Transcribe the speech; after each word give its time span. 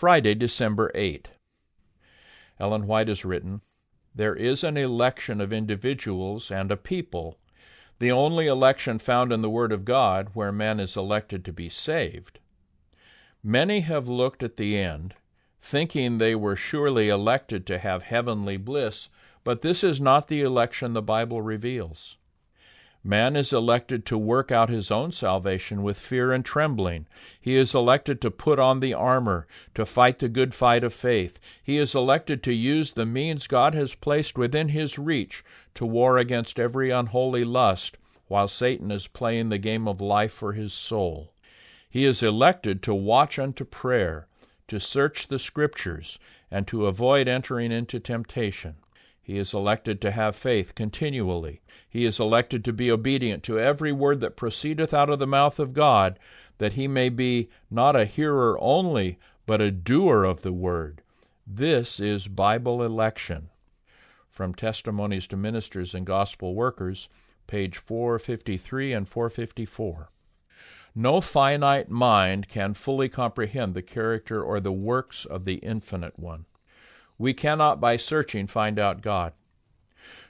Friday, 0.00 0.34
December 0.34 0.90
8. 0.94 1.28
Ellen 2.58 2.86
White 2.86 3.08
has 3.08 3.22
written, 3.22 3.60
There 4.14 4.34
is 4.34 4.64
an 4.64 4.78
election 4.78 5.42
of 5.42 5.52
individuals 5.52 6.50
and 6.50 6.72
a 6.72 6.76
people, 6.78 7.36
the 7.98 8.10
only 8.10 8.46
election 8.46 8.98
found 8.98 9.30
in 9.30 9.42
the 9.42 9.50
Word 9.50 9.72
of 9.72 9.84
God 9.84 10.30
where 10.32 10.52
man 10.52 10.80
is 10.80 10.96
elected 10.96 11.44
to 11.44 11.52
be 11.52 11.68
saved. 11.68 12.38
Many 13.44 13.80
have 13.80 14.08
looked 14.08 14.42
at 14.42 14.56
the 14.56 14.78
end, 14.78 15.16
thinking 15.60 16.16
they 16.16 16.34
were 16.34 16.56
surely 16.56 17.10
elected 17.10 17.66
to 17.66 17.78
have 17.78 18.04
heavenly 18.04 18.56
bliss, 18.56 19.10
but 19.44 19.60
this 19.60 19.84
is 19.84 20.00
not 20.00 20.28
the 20.28 20.40
election 20.40 20.94
the 20.94 21.02
Bible 21.02 21.42
reveals. 21.42 22.16
Man 23.02 23.34
is 23.34 23.50
elected 23.50 24.04
to 24.06 24.18
work 24.18 24.52
out 24.52 24.68
his 24.68 24.90
own 24.90 25.10
salvation 25.10 25.82
with 25.82 25.98
fear 25.98 26.32
and 26.32 26.44
trembling. 26.44 27.06
He 27.40 27.54
is 27.54 27.74
elected 27.74 28.20
to 28.20 28.30
put 28.30 28.58
on 28.58 28.80
the 28.80 28.92
armor, 28.92 29.46
to 29.74 29.86
fight 29.86 30.18
the 30.18 30.28
good 30.28 30.52
fight 30.52 30.84
of 30.84 30.92
faith. 30.92 31.40
He 31.62 31.78
is 31.78 31.94
elected 31.94 32.42
to 32.42 32.52
use 32.52 32.92
the 32.92 33.06
means 33.06 33.46
God 33.46 33.74
has 33.74 33.94
placed 33.94 34.36
within 34.36 34.68
his 34.68 34.98
reach 34.98 35.42
to 35.76 35.86
war 35.86 36.18
against 36.18 36.60
every 36.60 36.90
unholy 36.90 37.42
lust, 37.42 37.96
while 38.28 38.48
Satan 38.48 38.90
is 38.90 39.06
playing 39.06 39.48
the 39.48 39.56
game 39.56 39.88
of 39.88 40.02
life 40.02 40.32
for 40.32 40.52
his 40.52 40.74
soul. 40.74 41.32
He 41.88 42.04
is 42.04 42.22
elected 42.22 42.82
to 42.82 42.94
watch 42.94 43.38
unto 43.38 43.64
prayer, 43.64 44.28
to 44.68 44.78
search 44.78 45.28
the 45.28 45.38
Scriptures, 45.38 46.18
and 46.50 46.66
to 46.66 46.86
avoid 46.86 47.28
entering 47.28 47.72
into 47.72 47.98
temptation. 47.98 48.76
He 49.22 49.38
is 49.38 49.54
elected 49.54 50.00
to 50.00 50.10
have 50.10 50.34
faith 50.34 50.74
continually. 50.74 51.60
He 51.88 52.04
is 52.04 52.18
elected 52.18 52.64
to 52.64 52.72
be 52.72 52.90
obedient 52.90 53.42
to 53.44 53.58
every 53.58 53.92
word 53.92 54.20
that 54.20 54.36
proceedeth 54.36 54.94
out 54.94 55.10
of 55.10 55.18
the 55.18 55.26
mouth 55.26 55.58
of 55.58 55.72
God, 55.72 56.18
that 56.58 56.74
he 56.74 56.88
may 56.88 57.08
be 57.08 57.50
not 57.70 57.96
a 57.96 58.04
hearer 58.04 58.58
only, 58.60 59.18
but 59.46 59.60
a 59.60 59.70
doer 59.70 60.24
of 60.24 60.42
the 60.42 60.52
word. 60.52 61.02
This 61.46 61.98
is 61.98 62.28
Bible 62.28 62.82
election. 62.82 63.50
From 64.28 64.54
Testimonies 64.54 65.26
to 65.28 65.36
Ministers 65.36 65.94
and 65.94 66.06
Gospel 66.06 66.54
Workers, 66.54 67.08
page 67.46 67.76
453 67.76 68.92
and 68.92 69.08
454. 69.08 70.10
No 70.94 71.20
finite 71.20 71.88
mind 71.88 72.48
can 72.48 72.74
fully 72.74 73.08
comprehend 73.08 73.74
the 73.74 73.82
character 73.82 74.42
or 74.42 74.60
the 74.60 74.72
works 74.72 75.24
of 75.24 75.44
the 75.44 75.56
Infinite 75.56 76.18
One. 76.18 76.46
We 77.20 77.34
cannot 77.34 77.82
by 77.82 77.98
searching 77.98 78.46
find 78.46 78.78
out 78.78 79.02
God. 79.02 79.34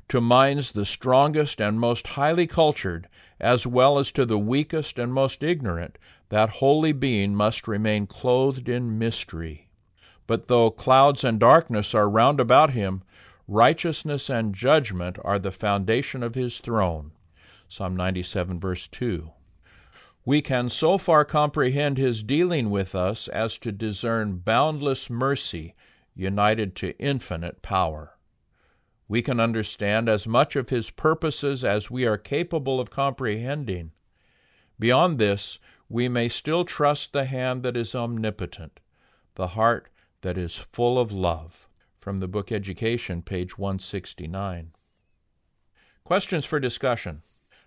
To 0.09 0.21
minds 0.21 0.73
the 0.73 0.85
strongest 0.85 1.61
and 1.61 1.79
most 1.79 2.05
highly 2.19 2.49
cultured, 2.49 3.07
as 3.39 3.65
well 3.65 4.01
as 4.01 4.11
to 4.11 4.27
the 4.27 4.41
weakest 4.41 4.99
and 4.99 5.13
most 5.13 5.45
ignorant, 5.45 5.99
that 6.31 6.59
holy 6.59 6.91
being 6.91 7.37
must 7.37 7.69
remain 7.69 8.09
clothed 8.09 8.69
in 8.69 8.99
mystery. 8.99 9.69
But 10.27 10.49
though 10.49 10.69
clouds 10.69 11.23
and 11.23 11.39
darkness 11.39 11.95
are 11.95 12.11
round 12.11 12.41
about 12.41 12.71
him, 12.71 13.05
righteousness 13.47 14.29
and 14.29 14.53
judgment 14.53 15.17
are 15.23 15.39
the 15.39 15.53
foundation 15.53 16.25
of 16.25 16.35
his 16.35 16.59
throne. 16.59 17.13
Psalm 17.69 17.95
97, 17.95 18.59
verse 18.59 18.89
2. 18.89 19.31
We 20.25 20.43
can 20.43 20.69
so 20.69 20.99
far 20.99 21.25
comprehend 21.25 21.99
his 21.99 22.25
dealing 22.25 22.69
with 22.69 22.97
us 22.97 23.29
as 23.29 23.59
to 23.59 23.71
discern 23.71 24.39
boundless 24.39 25.09
mercy 25.09 25.77
united 26.21 26.77
to 26.77 26.99
infinite 26.99 27.63
power. 27.63 28.19
We 29.09 29.23
can 29.23 29.41
understand 29.41 30.09
as 30.09 30.27
much 30.27 30.55
of 30.55 30.69
His 30.69 30.91
purposes 30.91 31.65
as 31.65 31.91
we 31.91 32.07
are 32.07 32.19
capable 32.19 32.79
of 32.79 32.91
comprehending. 32.91 33.93
Beyond 34.79 35.19
this, 35.19 35.59
we 35.89 36.09
may 36.09 36.29
still 36.29 36.65
trust 36.65 37.13
the 37.13 37.25
hand 37.25 37.63
that 37.65 37.77
is 37.77 37.95
omnipotent, 37.95 38.79
the 39.35 39.49
heart 39.49 39.89
that 40.21 40.39
is 40.39 40.55
full 40.55 40.99
of 40.99 41.11
love. 41.11 41.67
From 41.99 42.21
the 42.21 42.29
book 42.29 42.51
Education, 42.51 43.21
page 43.21 43.59
169. 43.59 44.73
Questions 46.05 46.47
for 46.47 46.59
discussion. 46.59 47.23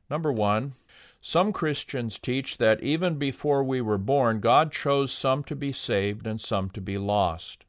Number 0.09 0.31
one, 0.31 0.73
some 1.21 1.53
Christians 1.53 2.17
teach 2.17 2.57
that 2.57 2.81
even 2.81 3.17
before 3.17 3.63
we 3.63 3.79
were 3.79 3.97
born, 3.97 4.39
God 4.39 4.71
chose 4.71 5.11
some 5.11 5.43
to 5.43 5.55
be 5.55 5.71
saved 5.71 6.25
and 6.25 6.41
some 6.41 6.69
to 6.71 6.81
be 6.81 6.97
lost. 6.97 7.62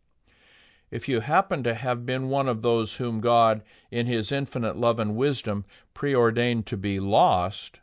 If 0.95 1.09
you 1.09 1.19
happen 1.19 1.65
to 1.65 1.75
have 1.75 2.07
been 2.07 2.29
one 2.29 2.47
of 2.49 2.63
those 2.63 2.95
whom 2.95 3.21
God, 3.21 3.63
in 3.91 4.07
His 4.07 4.31
infinite 4.31 4.77
love 4.77 5.01
and 5.01 5.17
wisdom, 5.17 5.65
preordained 5.93 6.67
to 6.67 6.77
be 6.77 7.01
lost, 7.01 7.81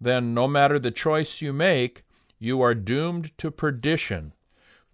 then 0.00 0.32
no 0.32 0.48
matter 0.48 0.78
the 0.78 0.90
choice 0.90 1.42
you 1.42 1.52
make, 1.52 2.06
you 2.38 2.62
are 2.62 2.74
doomed 2.74 3.36
to 3.36 3.50
perdition, 3.50 4.32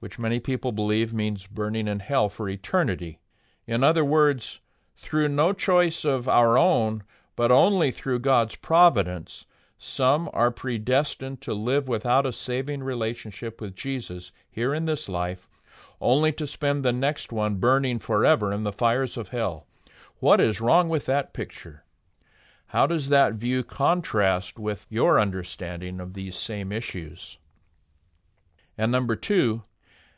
which 0.01 0.19
many 0.19 0.41
people 0.41 0.73
believe 0.73 1.15
means 1.15 1.47
burning 1.47 1.87
in 1.87 2.01
hell 2.01 2.29
for 2.29 2.49
eternity. 2.49 3.21
In 3.69 3.85
other 3.85 4.05
words, 4.05 4.59
through 4.97 5.29
no 5.29 5.53
choice 5.53 6.05
of 6.05 6.29
our 6.29 6.59
own, 6.59 7.05
but 7.37 7.53
only 7.53 7.93
through 7.93 8.19
God's 8.19 8.57
providence, 8.57 9.47
some 9.79 10.29
are 10.33 10.51
predestined 10.51 11.41
to 11.43 11.55
live 11.55 11.87
without 11.87 12.27
a 12.27 12.33
saving 12.33 12.83
relationship 12.83 13.61
with 13.61 13.77
Jesus 13.77 14.33
here 14.51 14.75
in 14.75 14.87
this 14.87 15.09
life 15.09 15.49
only 16.05 16.31
to 16.33 16.47
spend 16.47 16.85
the 16.85 16.93
next 16.93 17.33
one 17.33 17.57
burning 17.57 17.99
forever 17.99 18.53
in 18.53 18.63
the 18.63 18.73
fires 18.73 19.17
of 19.17 19.29
hell. 19.29 19.67
What 20.21 20.41
is 20.41 20.61
wrong 20.61 20.89
with 20.89 21.07
that 21.07 21.33
picture? 21.33 21.85
How 22.69 22.87
does 22.87 23.09
that 23.09 23.35
view 23.35 23.63
contrast 23.63 24.59
with 24.59 24.87
your 24.89 25.19
understanding 25.19 26.01
of 26.01 26.15
these 26.15 26.37
same 26.37 26.73
issues? 26.73 27.39
And 28.77 28.91
number 28.91 29.17
two, 29.17 29.63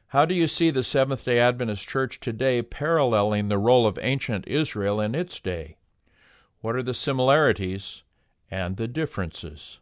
how 0.08 0.24
do 0.24 0.34
you 0.34 0.48
see 0.48 0.70
the 0.70 0.84
Seventh 0.84 1.24
day 1.24 1.38
Adventist 1.38 1.86
Church 1.86 2.20
today 2.20 2.62
paralleling 2.62 3.48
the 3.48 3.58
role 3.58 3.86
of 3.86 3.98
ancient 4.00 4.46
Israel 4.46 5.00
in 5.00 5.14
its 5.14 5.40
day? 5.40 5.76
What 6.60 6.76
are 6.76 6.82
the 6.82 6.94
similarities 6.94 8.02
and 8.50 8.76
the 8.76 8.88
differences? 8.88 9.80